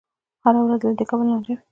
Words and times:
هره 0.43 0.59
ورځ 0.63 0.79
دې 0.81 0.89
له 0.99 1.05
کبله 1.09 1.27
لانجه 1.29 1.51
وي. 1.55 1.63